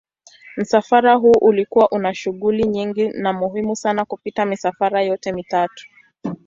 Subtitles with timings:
[0.57, 5.85] Msafara huu ulikuwa una shughuli nyingi na muhimu sana kupita misafara yote mitatu.